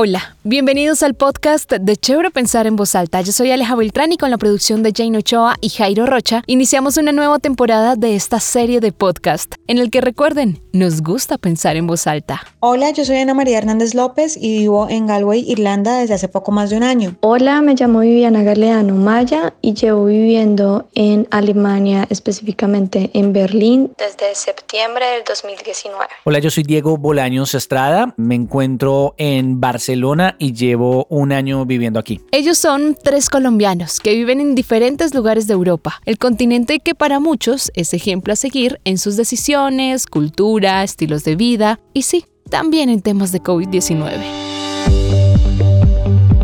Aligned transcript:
Hola, 0.00 0.36
bienvenidos 0.44 1.02
al 1.02 1.14
podcast 1.14 1.72
de 1.72 1.96
Chévere 1.96 2.30
Pensar 2.30 2.68
en 2.68 2.76
Voz 2.76 2.94
Alta. 2.94 3.20
Yo 3.20 3.32
soy 3.32 3.50
Aleja 3.50 3.74
Beltrán 3.74 4.12
y 4.12 4.16
con 4.16 4.30
la 4.30 4.38
producción 4.38 4.84
de 4.84 4.92
Jane 4.94 5.18
Ochoa 5.18 5.56
y 5.60 5.70
Jairo 5.70 6.06
Rocha 6.06 6.44
iniciamos 6.46 6.98
una 6.98 7.10
nueva 7.10 7.40
temporada 7.40 7.96
de 7.96 8.14
esta 8.14 8.38
serie 8.38 8.78
de 8.78 8.92
podcast 8.92 9.56
en 9.66 9.78
el 9.78 9.90
que 9.90 10.00
recuerden, 10.00 10.62
nos 10.72 11.02
gusta 11.02 11.36
pensar 11.36 11.74
en 11.74 11.88
voz 11.88 12.06
alta. 12.06 12.40
Hola, 12.60 12.92
yo 12.92 13.04
soy 13.04 13.16
Ana 13.16 13.34
María 13.34 13.58
Hernández 13.58 13.96
López 13.96 14.36
y 14.40 14.60
vivo 14.60 14.86
en 14.88 15.08
Galway, 15.08 15.44
Irlanda 15.50 15.98
desde 15.98 16.14
hace 16.14 16.28
poco 16.28 16.52
más 16.52 16.70
de 16.70 16.76
un 16.76 16.84
año. 16.84 17.16
Hola, 17.22 17.60
me 17.60 17.74
llamo 17.74 17.98
Viviana 17.98 18.44
Galeano 18.44 18.94
Maya 18.94 19.54
y 19.62 19.74
llevo 19.74 20.04
viviendo 20.04 20.88
en 20.94 21.26
Alemania, 21.32 22.06
específicamente 22.08 23.10
en 23.14 23.32
Berlín, 23.32 23.90
desde 23.98 24.32
septiembre 24.36 25.04
del 25.06 25.24
2019. 25.24 26.06
Hola, 26.22 26.38
yo 26.38 26.50
soy 26.50 26.62
Diego 26.62 26.96
Bolaños 26.96 27.56
Estrada, 27.56 28.14
me 28.16 28.36
encuentro 28.36 29.16
en 29.18 29.60
Barcelona 29.60 29.87
Barcelona 29.88 30.36
y 30.38 30.52
llevo 30.52 31.06
un 31.08 31.32
año 31.32 31.64
viviendo 31.64 31.98
aquí. 31.98 32.20
Ellos 32.30 32.58
son 32.58 32.94
tres 33.02 33.30
colombianos 33.30 34.00
que 34.00 34.14
viven 34.14 34.38
en 34.38 34.54
diferentes 34.54 35.14
lugares 35.14 35.46
de 35.46 35.54
Europa, 35.54 36.02
el 36.04 36.18
continente 36.18 36.80
que 36.80 36.94
para 36.94 37.20
muchos 37.20 37.70
es 37.74 37.94
ejemplo 37.94 38.34
a 38.34 38.36
seguir 38.36 38.80
en 38.84 38.98
sus 38.98 39.16
decisiones, 39.16 40.06
cultura, 40.06 40.84
estilos 40.84 41.24
de 41.24 41.36
vida 41.36 41.80
y 41.94 42.02
sí, 42.02 42.26
también 42.50 42.90
en 42.90 43.00
temas 43.00 43.32
de 43.32 43.42
COVID-19. 43.42 45.27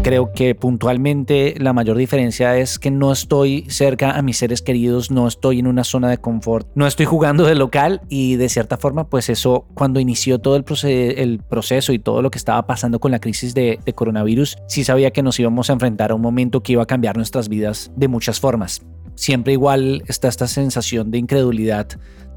Creo 0.05 0.33
que 0.33 0.55
puntualmente 0.55 1.55
la 1.57 1.73
mayor 1.73 1.97
diferencia 1.97 2.59
es 2.59 2.79
que 2.79 2.91
no 2.91 3.11
estoy 3.11 3.65
cerca 3.71 4.11
a 4.11 4.21
mis 4.21 4.37
seres 4.37 4.61
queridos, 4.61 5.11
no 5.11 5.27
estoy 5.27 5.61
en 5.61 5.67
una 5.67 5.83
zona 5.83 6.11
de 6.11 6.19
confort, 6.19 6.69
no 6.75 6.87
estoy 6.87 7.07
jugando 7.07 7.47
de 7.47 7.55
local 7.55 8.03
y 8.11 8.37
de 8.37 8.51
cierta 8.51 8.77
forma 8.77 9.09
pues 9.09 9.31
eso 9.31 9.67
cuando 9.73 10.01
inició 10.01 10.41
todo 10.41 10.57
el, 10.57 10.65
proceso 11.49 11.95
y 11.95 11.99
todo 11.99 12.21
lo 12.21 12.31
que 12.31 12.37
estaba 12.37 12.67
pasando 12.67 13.01
con 13.01 13.13
la 13.13 13.19
crisis 13.19 13.55
de, 13.55 13.79
de 13.83 13.93
coronavirus, 13.95 14.59
sí 14.69 14.85
sabía 14.85 15.11
que 15.11 15.23
nos 15.23 15.41
íbamos 15.41 15.71
a 15.71 15.73
enfrentar 15.73 16.11
a 16.11 16.17
un 16.17 16.21
momento 16.21 16.63
que 16.63 16.73
iba 16.73 16.83
a 16.83 16.87
cambiar 16.87 17.17
nuestras 17.17 17.49
vidas 17.49 17.91
de 17.97 18.09
muchas 18.09 18.39
formas. 18.39 18.83
Siempre 19.15 19.55
igual 19.55 20.03
está 20.07 20.29
esta 20.29 20.49
sensación 20.49 21.11
de 21.13 21.17
incredulidad 21.17 21.89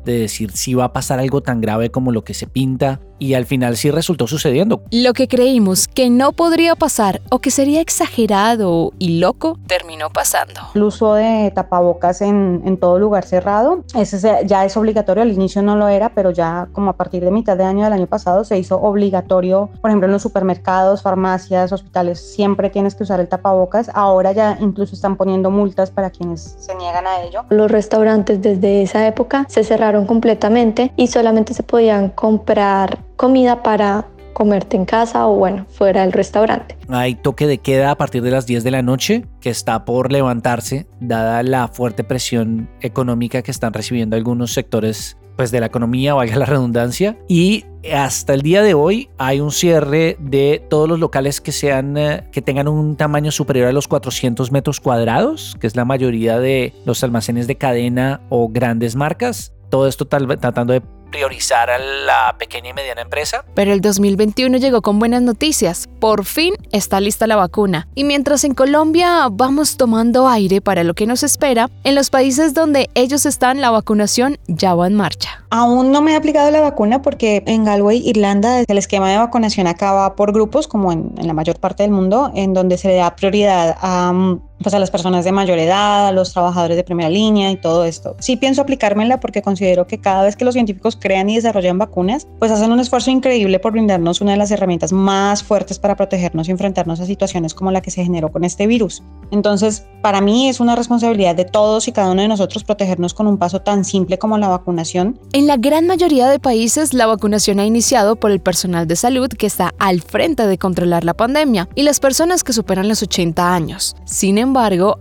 de 0.06 0.20
decir 0.20 0.52
si 0.52 0.74
va 0.74 0.86
a 0.86 0.94
pasar 0.94 1.20
algo 1.20 1.42
tan 1.42 1.60
grave 1.60 1.92
como 1.92 2.14
lo 2.14 2.24
que 2.24 2.34
se 2.34 2.48
pinta 2.48 3.02
y 3.20 3.34
al 3.34 3.46
final 3.46 3.78
sí 3.78 3.92
resultó 3.92 4.28
sucediendo. 4.28 4.82
Lo 4.92 5.14
que 5.14 5.28
creímos 5.28 5.88
que 5.88 6.10
no 6.10 6.32
podría 6.32 6.76
pasar 6.76 7.22
o 7.30 7.40
que 7.40 7.52
sería 7.52 7.82
exagerado 7.82 8.94
y 9.00 9.20
loco, 9.20 9.58
terminó 9.68 10.10
pasando. 10.10 10.62
El 10.76 10.84
uso 10.84 11.14
de 11.14 11.52
tapabocas 11.54 12.22
en, 12.22 12.62
en 12.66 12.78
todo 12.78 13.00
lugar 13.00 13.26
cerrado, 13.26 13.84
ese 13.96 14.18
ya 14.46 14.66
es 14.66 14.78
obligatorio, 14.78 15.24
al 15.24 15.32
inicio 15.32 15.62
no 15.62 15.76
lo 15.76 15.88
era, 15.88 16.10
pero 16.10 16.32
ya 16.32 16.68
como 16.74 16.92
a 16.92 16.94
partir 16.94 17.24
de 17.24 17.32
mitad 17.32 17.58
de 17.58 17.64
año 17.64 17.84
del 17.84 17.94
año 17.94 18.08
pasado 18.08 18.44
se 18.44 18.58
hizo 18.58 18.80
obligatorio, 18.82 19.70
por 19.82 19.90
ejemplo 19.90 20.08
en 20.08 20.14
los 20.14 20.22
supermercados, 20.22 21.02
farmacias, 21.02 21.72
hospitales, 21.72 22.20
siempre 22.20 22.70
tienes 22.70 22.96
que 22.96 23.04
usar 23.04 23.20
el 23.20 23.28
tapabocas, 23.28 23.90
ahora 23.94 24.32
ya 24.32 24.58
incluso 24.62 24.96
están 24.96 25.16
poniendo 25.16 25.52
multas 25.52 25.92
para 25.92 26.10
quienes 26.10 26.56
se 26.60 26.76
niegan 26.76 27.08
a 27.08 27.22
ello. 27.22 27.44
Los 27.50 27.72
restaurantes 27.72 28.42
desde 28.42 28.82
esa 28.84 29.08
época 29.08 29.46
se 29.50 29.64
cerraron 29.64 30.06
completamente 30.06 30.92
y 30.96 31.08
solamente 31.08 31.54
se 31.54 31.64
podían 31.64 32.10
comprar 32.10 33.07
comida 33.18 33.64
para 33.64 34.08
comerte 34.38 34.78
en 34.78 34.86
casa 34.86 35.28
o 35.28 35.36
bueno, 35.36 35.66
fuera 35.68 36.02
del 36.02 36.14
restaurante. 36.14 36.78
Hay 36.90 37.16
toque 37.16 37.48
de 37.48 37.58
queda 37.58 37.90
a 37.90 37.98
partir 37.98 38.22
de 38.22 38.30
las 38.30 38.46
10 38.46 38.64
de 38.64 38.70
la 38.70 38.84
noche 38.84 39.26
que 39.42 39.50
está 39.50 39.84
por 39.84 40.12
levantarse 40.12 40.86
dada 41.00 41.42
la 41.42 41.68
fuerte 41.68 42.04
presión 42.04 42.70
económica 42.82 43.42
que 43.42 43.50
están 43.50 43.74
recibiendo 43.74 44.16
algunos 44.16 44.54
sectores 44.54 45.18
pues 45.36 45.52
de 45.52 45.60
la 45.60 45.68
economía, 45.68 46.16
valga 46.16 46.36
la 46.36 46.46
redundancia, 46.46 47.18
y 47.28 47.64
hasta 47.94 48.34
el 48.34 48.42
día 48.42 48.64
de 48.64 48.74
hoy 48.74 49.10
hay 49.18 49.40
un 49.40 49.52
cierre 49.52 50.18
de 50.20 50.66
todos 50.68 50.90
los 50.90 51.00
locales 51.00 51.40
que 51.40 51.52
sean 51.52 51.96
eh, 51.96 52.28
que 52.32 52.42
tengan 52.42 52.68
un 52.68 52.96
tamaño 52.96 53.32
superior 53.32 53.68
a 53.68 53.72
los 53.72 53.88
400 53.88 54.52
metros 54.52 54.82
cuadrados, 54.82 55.56
que 55.60 55.68
es 55.68 55.76
la 55.76 55.86
mayoría 55.86 56.40
de 56.40 56.74
los 56.86 57.04
almacenes 57.04 57.48
de 57.48 57.56
cadena 57.56 58.22
o 58.30 58.50
grandes 58.50 58.96
marcas. 58.96 59.54
Todo 59.70 59.88
esto 59.88 60.06
tratando 60.06 60.74
de 60.74 60.82
priorizar 61.12 61.70
a 61.70 61.80
la 61.80 62.36
pequeña 62.38 62.70
y 62.70 62.74
mediana 62.74 63.02
empresa. 63.02 63.46
Pero 63.54 63.74
el 63.74 63.82
2021 63.82 64.58
llegó 64.58 64.82
con 64.82 65.00
buenas 65.00 65.22
noticias. 65.22 65.88
Por 66.00 66.26
fin 66.26 66.54
está 66.72 67.00
lista 67.00 67.28
la 67.28 67.36
vacuna. 67.36 67.88
Y 67.96 68.04
mientras 68.04 68.44
en 68.44 68.54
Colombia 68.54 69.28
vamos 69.32 69.78
tomando 69.78 70.28
aire 70.28 70.62
para 70.62 70.84
lo 70.84 70.94
que 70.94 71.08
nos 71.08 71.24
espera, 71.24 71.70
en 71.84 71.96
los 71.96 72.10
países 72.10 72.54
donde 72.54 72.90
ellos 72.96 73.26
están 73.26 73.62
la 73.62 73.72
vacunación 73.72 74.38
ya 74.48 74.76
va 74.76 74.88
en 74.88 74.96
marcha. 74.96 75.44
Aún 75.50 75.92
no 75.92 76.02
me 76.02 76.12
he 76.12 76.16
aplicado 76.16 76.52
la 76.52 76.62
vacuna 76.62 77.02
porque 77.02 77.44
en 77.46 77.64
Galway, 77.64 78.02
Irlanda, 78.08 78.62
el 78.68 78.78
esquema 78.78 79.10
de 79.10 79.18
vacunación 79.18 79.68
acaba 79.68 80.16
por 80.16 80.34
grupos, 80.34 80.68
como 80.68 80.92
en, 80.92 81.14
en 81.18 81.28
la 81.28 81.34
mayor 81.34 81.60
parte 81.60 81.84
del 81.84 81.92
mundo, 81.92 82.32
en 82.36 82.54
donde 82.54 82.78
se 82.78 82.90
le 82.90 82.96
da 82.96 83.16
prioridad 83.16 83.78
a 83.82 84.12
mm, 84.12 84.42
pues 84.62 84.74
a 84.74 84.80
las 84.80 84.92
personas 84.92 85.26
de 85.26 85.32
mayor 85.32 85.60
edad, 85.60 86.08
a 86.08 86.12
los 86.12 86.34
trabajadores 86.34 86.78
de 86.78 86.84
primera 86.84 87.10
línea 87.10 87.52
y 87.52 87.58
todo 87.58 87.86
esto. 87.86 88.16
Sí 88.20 88.38
pienso 88.38 88.62
aplicármela 88.62 89.20
porque 89.20 89.42
considero 89.42 89.88
que 89.88 90.00
cada 90.00 90.24
vez 90.24 90.36
que 90.36 90.46
los 90.46 90.54
científicos 90.54 90.98
crean 91.00 91.30
y 91.30 91.36
desarrollan 91.36 91.78
vacunas, 91.78 92.28
pues 92.40 92.52
hacen 92.52 92.72
un 92.72 92.80
esfuerzo 92.80 93.12
increíble 93.12 93.60
por 93.60 93.72
brindarnos 93.72 94.22
una 94.22 94.32
de 94.32 94.38
las 94.38 94.52
herramientas 94.52 94.92
más 94.92 95.44
fuertes 95.44 95.80
para 95.80 95.96
protegernos 95.96 96.48
y 96.48 96.52
enfrentarnos 96.52 97.00
a 97.00 97.06
situaciones 97.06 97.54
como 97.54 97.72
la 97.72 97.82
que 97.82 97.92
se 97.92 98.04
generó 98.04 98.32
con 98.32 98.44
este 98.44 98.68
virus. 98.68 99.04
Entonces, 99.32 99.86
para 100.02 100.22
mí 100.22 100.50
es 100.50 100.60
una 100.60 100.76
responsabilidad 100.76 101.36
de 101.36 101.46
todos 101.46 101.88
y 101.88 101.92
cada 101.92 102.12
uno 102.12 102.22
de 102.22 102.28
nosotros 102.28 102.64
protegernos 102.64 103.14
con 103.14 103.28
un 103.28 103.38
paso 103.38 103.62
tan 103.62 103.86
simple 103.86 104.18
como 104.18 104.38
la 104.38 104.48
vacunación. 104.48 105.20
En 105.34 105.48
la 105.48 105.58
gran 105.58 105.86
mayoría 105.88 106.28
de 106.28 106.40
países, 106.40 106.94
la 106.94 107.06
vacunación 107.06 107.60
ha 107.60 107.66
iniciado 107.66 108.16
por 108.16 108.32
el 108.32 108.40
personal 108.40 108.88
de 108.88 108.96
salud 108.96 109.30
que 109.30 109.48
está 109.48 109.74
al 109.80 110.02
frente 110.02 110.48
de 110.48 110.58
controlar 110.58 111.04
la 111.04 111.14
pandemia 111.14 111.70
y 111.76 111.84
las 111.84 112.00
personas 112.00 112.44
que 112.44 112.54
superan 112.54 112.88
los 112.88 113.04
80 113.04 113.54
años. 113.54 113.96
Sin 114.06 114.38
embargo, 114.38 114.47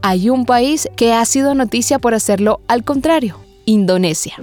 hay 0.03 0.31
un 0.31 0.45
país 0.45 0.89
que 0.97 1.13
ha 1.13 1.25
sido 1.25 1.55
noticia 1.55 1.99
por 1.99 2.15
hacerlo 2.15 2.61
al 2.69 2.85
contrario, 2.85 3.39
Indonesia. 3.65 4.35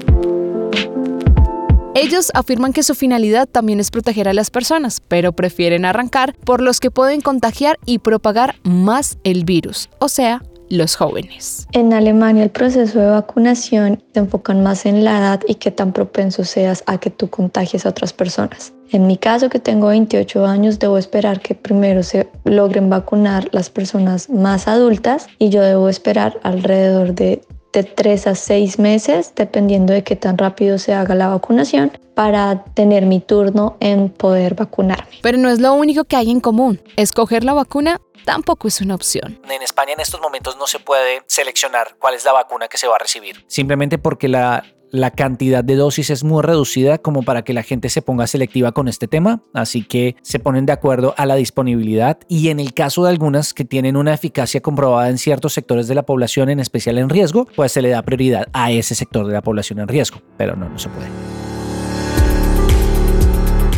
Ellos 1.95 2.31
afirman 2.33 2.73
que 2.73 2.81
su 2.81 2.95
finalidad 2.95 3.47
también 3.47 3.79
es 3.79 3.91
proteger 3.91 4.27
a 4.27 4.33
las 4.33 4.49
personas, 4.49 4.99
pero 5.07 5.33
prefieren 5.33 5.85
arrancar 5.85 6.35
por 6.35 6.61
los 6.61 6.79
que 6.79 6.89
pueden 6.89 7.21
contagiar 7.21 7.77
y 7.85 7.99
propagar 7.99 8.55
más 8.63 9.17
el 9.23 9.45
virus, 9.45 9.89
o 9.99 10.09
sea, 10.09 10.41
los 10.73 10.95
jóvenes. 10.95 11.67
En 11.71 11.93
Alemania 11.93 12.43
el 12.43 12.49
proceso 12.49 12.99
de 12.99 13.07
vacunación 13.07 14.03
se 14.13 14.19
enfocan 14.19 14.63
más 14.63 14.85
en 14.85 15.03
la 15.03 15.19
edad 15.19 15.41
y 15.47 15.55
qué 15.55 15.71
tan 15.71 15.93
propenso 15.93 16.43
seas 16.43 16.83
a 16.87 16.97
que 16.97 17.09
tú 17.09 17.29
contagies 17.29 17.85
a 17.85 17.89
otras 17.89 18.13
personas. 18.13 18.73
En 18.91 19.07
mi 19.07 19.17
caso, 19.17 19.49
que 19.49 19.57
tengo 19.57 19.87
28 19.87 20.45
años, 20.45 20.77
debo 20.77 20.99
esperar 20.99 21.39
que 21.41 21.55
primero 21.55 22.03
se 22.03 22.29
logren 22.43 22.91
vacunar 22.91 23.49
las 23.51 23.71
personas 23.71 24.29
más 24.29 24.67
adultas 24.67 25.27
y 25.39 25.49
yo 25.49 25.63
debo 25.63 25.89
esperar 25.89 26.39
alrededor 26.43 27.15
de 27.15 27.41
de 27.73 27.83
tres 27.83 28.27
a 28.27 28.35
seis 28.35 28.79
meses, 28.79 29.33
dependiendo 29.35 29.91
de 29.91 30.03
qué 30.03 30.15
tan 30.15 30.37
rápido 30.37 30.77
se 30.77 30.93
haga 30.93 31.15
la 31.15 31.27
vacunación, 31.27 31.91
para 32.13 32.63
tener 32.75 33.05
mi 33.05 33.19
turno 33.19 33.75
en 33.79 34.09
poder 34.09 34.53
vacunarme. 34.53 35.17
Pero 35.21 35.37
no 35.37 35.49
es 35.49 35.59
lo 35.59 35.73
único 35.73 36.03
que 36.05 36.15
hay 36.15 36.29
en 36.29 36.39
común. 36.39 36.79
Escoger 36.95 37.43
la 37.43 37.53
vacuna 37.53 37.99
tampoco 38.23 38.67
es 38.67 38.79
una 38.81 38.95
opción. 38.95 39.39
En 39.49 39.61
España 39.61 39.93
en 39.93 39.99
estos 39.99 40.21
momentos 40.21 40.57
no 40.57 40.67
se 40.67 40.79
puede 40.79 41.23
seleccionar 41.27 41.95
cuál 41.99 42.13
es 42.13 42.23
la 42.23 42.31
vacuna 42.31 42.67
que 42.67 42.77
se 42.77 42.87
va 42.87 42.95
a 42.95 42.99
recibir, 42.99 43.43
simplemente 43.47 43.97
porque 43.97 44.27
la, 44.27 44.63
la 44.93 45.09
cantidad 45.09 45.63
de 45.63 45.75
dosis 45.75 46.11
es 46.11 46.23
muy 46.23 46.43
reducida 46.43 46.99
como 46.99 47.23
para 47.23 47.41
que 47.41 47.51
la 47.51 47.63
gente 47.63 47.89
se 47.89 48.03
ponga 48.03 48.27
selectiva 48.27 48.73
con 48.73 48.87
este 48.87 49.07
tema, 49.07 49.41
así 49.51 49.83
que 49.83 50.15
se 50.21 50.37
ponen 50.37 50.67
de 50.67 50.71
acuerdo 50.71 51.15
a 51.17 51.25
la 51.25 51.33
disponibilidad 51.33 52.19
y 52.29 52.49
en 52.49 52.59
el 52.59 52.75
caso 52.75 53.03
de 53.03 53.09
algunas 53.09 53.55
que 53.55 53.65
tienen 53.65 53.97
una 53.97 54.13
eficacia 54.13 54.61
comprobada 54.61 55.09
en 55.09 55.17
ciertos 55.17 55.53
sectores 55.53 55.87
de 55.87 55.95
la 55.95 56.03
población, 56.03 56.51
en 56.51 56.59
especial 56.59 56.99
en 56.99 57.09
riesgo, 57.09 57.47
pues 57.55 57.71
se 57.71 57.81
le 57.81 57.89
da 57.89 58.03
prioridad 58.03 58.47
a 58.53 58.71
ese 58.71 58.93
sector 58.93 59.25
de 59.25 59.33
la 59.33 59.41
población 59.41 59.79
en 59.79 59.87
riesgo, 59.87 60.21
pero 60.37 60.55
no, 60.55 60.69
no 60.69 60.77
se 60.77 60.89
puede. 60.89 61.07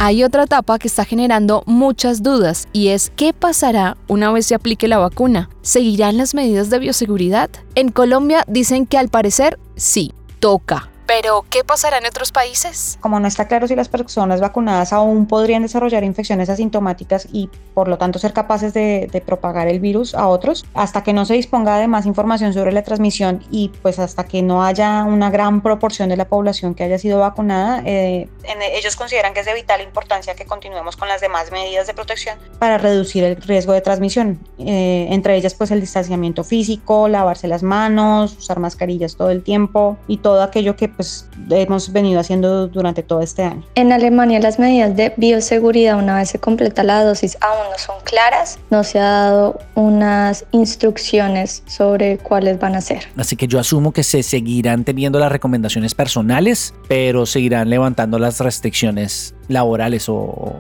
Hay 0.02 0.22
otra 0.26 0.44
etapa 0.44 0.78
que 0.80 0.90
está 0.90 1.06
generando 1.06 1.64
muchas 1.66 2.24
dudas 2.24 2.68
y 2.74 2.90
es 2.90 3.14
qué 3.16 3.32
pasará 3.32 3.96
una 4.10 4.34
vez 4.34 4.48
se 4.48 4.56
aplique 4.56 4.90
la 4.90 4.98
vacuna. 4.98 5.50
¿Seguirán 5.62 6.18
las 6.18 6.36
medidas 6.36 6.70
de 6.70 6.80
bioseguridad? 6.80 7.50
En 7.76 7.90
Colombia 7.90 8.44
dicen 8.50 8.86
que 8.86 8.98
al 8.98 9.08
parecer 9.08 9.58
sí, 9.78 10.12
toca 10.42 10.90
Pero, 11.08 11.46
¿qué 11.50 11.64
pasará 11.64 12.00
en 12.00 12.06
otros 12.06 12.32
países? 12.32 12.98
Como 13.00 13.20
no 13.20 13.28
está 13.28 13.48
claro 13.48 13.68
si 13.68 13.76
las 13.76 13.90
personas 13.90 14.42
vacunadas 14.42 14.92
aún 14.92 15.28
podrían 15.28 15.62
desarrollar 15.62 16.04
infecciones 16.04 16.50
asintomáticas 16.50 17.28
y 17.32 17.50
por 17.74 17.88
lo 17.88 17.98
tanto 17.98 18.18
ser 18.18 18.34
capaces 18.34 18.74
de, 18.74 19.24
propagar 19.26 19.68
el 19.68 19.80
virus 19.80 20.14
a 20.14 20.28
otros, 20.28 20.66
hasta 20.74 21.04
que 21.04 21.14
no 21.14 21.26
se 21.26 21.34
disponga 21.34 21.78
de 21.78 21.88
más 21.88 22.06
información 22.06 22.54
sobre 22.54 22.72
la 22.72 22.84
transmisión 22.84 23.44
y 23.50 23.70
pues 23.82 23.98
hasta 24.00 24.26
que 24.26 24.42
no 24.42 24.64
haya 24.64 25.04
una 25.04 25.30
gran 25.30 25.62
proporción 25.62 26.10
de 26.10 26.18
la 26.18 26.28
población 26.28 26.76
que 26.76 26.84
haya 26.84 27.00
sido 27.00 27.20
vacunada, 27.20 27.82
eh, 27.86 28.28
ellos 28.74 28.96
consideran 28.96 29.34
que 29.34 29.40
es 29.40 29.46
de 29.46 29.54
vital 29.54 29.82
importancia 29.82 30.36
que 30.36 30.46
continuemos 30.46 30.96
con 30.96 31.08
las 31.08 31.22
demás 31.22 31.52
medidas 31.52 31.88
de 31.88 31.94
protección 31.94 32.38
para 32.60 32.78
reducir 32.78 33.24
el 33.24 33.36
riesgo 33.38 33.74
de 33.74 33.82
transmisión, 33.82 34.40
eh, 34.60 35.08
entre 35.10 35.36
ellas 35.36 35.54
pues 35.54 35.72
el 35.72 35.82
distanciamiento 35.82 36.44
físico, 36.44 37.08
lavarse 37.08 37.48
las 37.48 37.64
manos, 37.64 38.38
usar 38.38 38.60
mascarillas 38.60 39.16
todo 39.16 39.30
el 39.30 39.44
tiempo 39.44 39.98
y 40.08 40.18
todo 40.18 40.44
aquello 40.44 40.76
que 40.76 40.95
pues 40.96 41.28
hemos 41.50 41.92
venido 41.92 42.20
haciendo 42.20 42.68
durante 42.68 43.04
todo 43.04 43.22
este 43.22 43.44
año. 43.44 43.64
En 43.76 43.92
Alemania 43.92 44.40
las 44.40 44.60
medidas 44.60 44.96
de 44.96 45.14
bioseguridad 45.18 45.98
una 45.98 46.18
vez 46.18 46.30
se 46.30 46.40
completa 46.40 46.84
la 46.84 47.04
dosis 47.04 47.38
aún 47.42 47.72
no 47.72 47.78
son 47.78 47.96
claras, 48.04 48.60
no 48.70 48.84
se 48.84 49.00
ha 49.00 49.04
dado 49.04 49.60
unas 49.76 50.46
instrucciones 50.52 51.64
sobre 51.68 52.18
cuáles 52.18 52.60
van 52.60 52.76
a 52.76 52.82
ser. 52.82 53.04
Así 53.18 53.36
que 53.36 53.48
yo 53.48 53.60
asumo 53.60 53.92
que 53.92 54.04
se 54.04 54.24
seguirán 54.24 54.84
teniendo 54.84 55.20
las 55.20 55.32
recomendaciones 55.32 55.94
personales, 55.94 56.74
pero 56.88 57.26
seguirán 57.26 57.70
levantando 57.70 58.20
las 58.20 58.40
restricciones 58.40 59.35
laborales 59.48 60.08
o, 60.10 60.54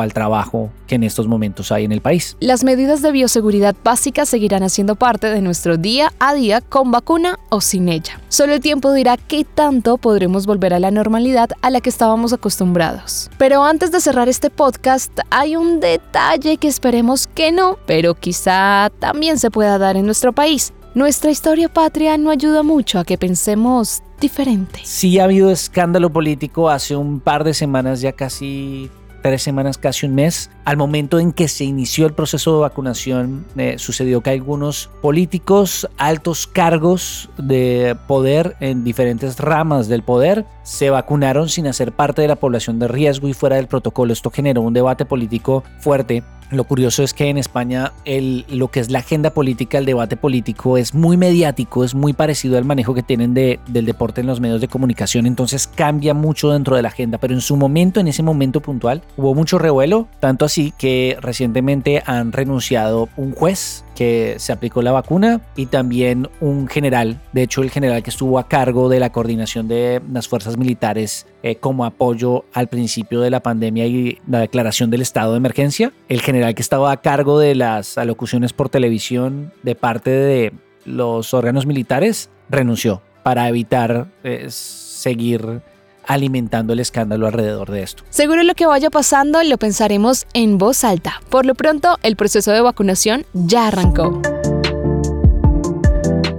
al 0.00 0.12
trabajo 0.12 0.70
que 0.88 0.96
en 0.96 1.04
estos 1.04 1.28
momentos 1.28 1.70
hay 1.70 1.84
en 1.84 1.92
el 1.92 2.00
país. 2.00 2.36
Las 2.40 2.64
medidas 2.64 3.00
de 3.00 3.12
bioseguridad 3.12 3.76
básicas 3.84 4.28
seguirán 4.28 4.64
haciendo 4.64 4.96
parte 4.96 5.28
de 5.28 5.40
nuestro 5.40 5.76
día 5.76 6.12
a 6.18 6.34
día 6.34 6.60
con 6.60 6.90
vacuna 6.90 7.38
o 7.50 7.60
sin 7.60 7.88
ella. 7.88 8.20
Solo 8.28 8.54
el 8.54 8.60
tiempo 8.60 8.92
dirá 8.92 9.16
qué 9.16 9.44
tanto 9.44 9.96
podremos 9.96 10.46
volver 10.46 10.74
a 10.74 10.80
la 10.80 10.90
normalidad 10.90 11.50
a 11.62 11.70
la 11.70 11.80
que 11.80 11.90
estábamos 11.90 12.32
acostumbrados. 12.32 13.30
Pero 13.38 13.62
antes 13.62 13.92
de 13.92 14.00
cerrar 14.00 14.28
este 14.28 14.50
podcast, 14.50 15.16
hay 15.30 15.54
un 15.54 15.78
detalle 15.78 16.56
que 16.56 16.66
esperemos 16.66 17.28
que 17.28 17.52
no, 17.52 17.78
pero 17.86 18.14
quizá 18.14 18.90
también 18.98 19.38
se 19.38 19.52
pueda 19.52 19.78
dar 19.78 19.96
en 19.96 20.06
nuestro 20.06 20.32
país. 20.32 20.72
Nuestra 20.94 21.32
historia 21.32 21.68
patria 21.68 22.16
no 22.16 22.30
ayuda 22.30 22.62
mucho 22.62 23.00
a 23.00 23.04
que 23.04 23.18
pensemos 23.18 24.04
diferente. 24.20 24.78
Sí 24.84 25.18
ha 25.18 25.24
habido 25.24 25.50
escándalo 25.50 26.08
político 26.10 26.70
hace 26.70 26.94
un 26.94 27.18
par 27.18 27.42
de 27.42 27.52
semanas, 27.52 28.00
ya 28.00 28.12
casi 28.12 28.88
tres 29.24 29.42
semanas, 29.42 29.76
casi 29.78 30.04
un 30.04 30.14
mes, 30.14 30.50
al 30.66 30.76
momento 30.76 31.18
en 31.18 31.32
que 31.32 31.48
se 31.48 31.64
inició 31.64 32.06
el 32.06 32.12
proceso 32.12 32.54
de 32.54 32.60
vacunación, 32.60 33.46
eh, 33.56 33.76
sucedió 33.78 34.20
que 34.20 34.28
algunos 34.28 34.90
políticos, 35.00 35.88
altos 35.96 36.46
cargos 36.46 37.30
de 37.38 37.96
poder 38.06 38.54
en 38.60 38.84
diferentes 38.84 39.38
ramas 39.38 39.88
del 39.88 40.02
poder, 40.02 40.44
se 40.62 40.90
vacunaron 40.90 41.48
sin 41.48 41.66
hacer 41.66 41.92
parte 41.92 42.20
de 42.20 42.28
la 42.28 42.36
población 42.36 42.78
de 42.78 42.86
riesgo 42.86 43.26
y 43.26 43.32
fuera 43.32 43.56
del 43.56 43.66
protocolo. 43.66 44.12
Esto 44.12 44.30
generó 44.30 44.60
un 44.60 44.74
debate 44.74 45.06
político 45.06 45.64
fuerte 45.80 46.22
lo 46.50 46.64
curioso 46.64 47.02
es 47.02 47.14
que 47.14 47.28
en 47.28 47.38
España 47.38 47.92
el, 48.04 48.44
lo 48.48 48.68
que 48.68 48.80
es 48.80 48.90
la 48.90 49.00
agenda 49.00 49.30
política, 49.30 49.78
el 49.78 49.84
debate 49.84 50.16
político 50.16 50.76
es 50.76 50.94
muy 50.94 51.16
mediático, 51.16 51.84
es 51.84 51.94
muy 51.94 52.12
parecido 52.12 52.58
al 52.58 52.64
manejo 52.64 52.94
que 52.94 53.02
tienen 53.02 53.34
de, 53.34 53.60
del 53.66 53.86
deporte 53.86 54.20
en 54.20 54.26
los 54.26 54.40
medios 54.40 54.60
de 54.60 54.68
comunicación, 54.68 55.26
entonces 55.26 55.66
cambia 55.66 56.14
mucho 56.14 56.50
dentro 56.50 56.76
de 56.76 56.82
la 56.82 56.88
agenda, 56.88 57.18
pero 57.18 57.34
en 57.34 57.40
su 57.40 57.56
momento, 57.56 58.00
en 58.00 58.08
ese 58.08 58.22
momento 58.22 58.60
puntual, 58.60 59.02
hubo 59.16 59.34
mucho 59.34 59.58
revuelo, 59.58 60.08
tanto 60.20 60.44
así 60.44 60.72
que 60.76 61.16
recientemente 61.20 62.02
han 62.06 62.32
renunciado 62.32 63.08
un 63.16 63.32
juez 63.32 63.83
que 63.94 64.36
se 64.38 64.52
aplicó 64.52 64.82
la 64.82 64.92
vacuna 64.92 65.40
y 65.56 65.66
también 65.66 66.28
un 66.40 66.68
general, 66.68 67.20
de 67.32 67.42
hecho 67.42 67.62
el 67.62 67.70
general 67.70 68.02
que 68.02 68.10
estuvo 68.10 68.38
a 68.38 68.48
cargo 68.48 68.88
de 68.88 69.00
la 69.00 69.10
coordinación 69.10 69.68
de 69.68 70.02
las 70.12 70.28
fuerzas 70.28 70.56
militares 70.56 71.26
eh, 71.42 71.56
como 71.56 71.84
apoyo 71.84 72.44
al 72.52 72.68
principio 72.68 73.20
de 73.20 73.30
la 73.30 73.40
pandemia 73.40 73.86
y 73.86 74.18
la 74.28 74.40
declaración 74.40 74.90
del 74.90 75.02
estado 75.02 75.32
de 75.32 75.38
emergencia, 75.38 75.92
el 76.08 76.20
general 76.20 76.54
que 76.54 76.62
estaba 76.62 76.92
a 76.92 77.00
cargo 77.00 77.38
de 77.38 77.54
las 77.54 77.98
alocuciones 77.98 78.52
por 78.52 78.68
televisión 78.68 79.52
de 79.62 79.74
parte 79.74 80.10
de 80.10 80.52
los 80.84 81.34
órganos 81.34 81.66
militares 81.66 82.30
renunció 82.50 83.02
para 83.22 83.48
evitar 83.48 84.08
eh, 84.22 84.46
seguir 84.50 85.62
alimentando 86.06 86.72
el 86.72 86.80
escándalo 86.80 87.26
alrededor 87.26 87.70
de 87.70 87.82
esto. 87.82 88.04
Seguro 88.10 88.42
lo 88.42 88.54
que 88.54 88.66
vaya 88.66 88.90
pasando 88.90 89.42
lo 89.42 89.58
pensaremos 89.58 90.26
en 90.34 90.58
voz 90.58 90.84
alta. 90.84 91.20
Por 91.30 91.46
lo 91.46 91.54
pronto, 91.54 91.98
el 92.02 92.16
proceso 92.16 92.52
de 92.52 92.60
vacunación 92.60 93.26
ya 93.32 93.68
arrancó. 93.68 94.20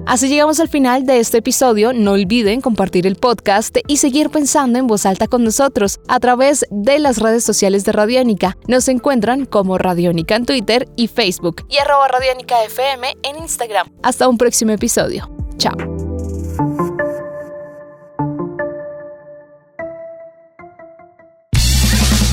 Así 0.06 0.30
llegamos 0.30 0.60
al 0.60 0.70
final 0.70 1.06
de 1.06 1.20
este 1.20 1.40
episodio. 1.40 1.92
No 1.92 2.12
olviden 2.12 2.62
compartir 2.62 3.08
el 3.08 3.16
podcast 3.16 3.76
y 3.88 3.98
seguir 3.98 4.30
pensando 4.30 4.78
en 4.78 4.88
voz 4.88 5.06
alta 5.06 5.28
con 5.28 5.44
nosotros 5.44 6.00
a 6.08 6.20
través 6.20 6.66
de 6.70 7.00
las 7.00 7.18
redes 7.18 7.44
sociales 7.44 7.86
de 7.86 7.92
Radiónica. 7.92 8.56
Nos 8.68 8.88
encuentran 8.88 9.46
como 9.46 9.78
Radiónica 9.78 10.36
en 10.36 10.46
Twitter 10.46 10.88
y 10.96 11.08
Facebook 11.08 11.66
y 11.70 11.80
arroba 11.80 12.08
Radiónica 12.08 12.64
FM 12.64 13.16
en 13.24 13.38
Instagram. 13.38 13.92
Hasta 14.04 14.28
un 14.28 14.38
próximo 14.38 14.72
episodio. 14.72 15.30
Chao. 15.58 16.15